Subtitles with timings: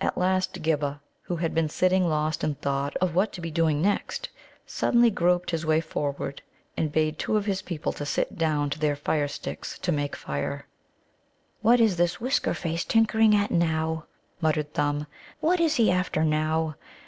[0.00, 3.82] At last Ghibba, who had been sitting lost in thought of what to be doing
[3.82, 4.30] next,
[4.64, 6.40] suddenly groped his way forward,
[6.78, 10.64] and bade two of his people sit down to their firesticks to make fire.
[11.60, 14.06] "What is this Whisker face tinkering at now?"
[14.40, 15.06] muttered Thumb.
[15.40, 16.76] "What is he after now?